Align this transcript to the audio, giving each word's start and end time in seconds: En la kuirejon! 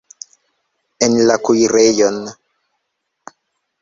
En 1.07 1.13
la 1.29 1.37
kuirejon! 1.49 2.17